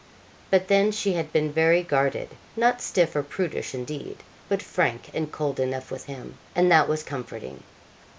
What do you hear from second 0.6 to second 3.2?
then she had been very guarded; not stiff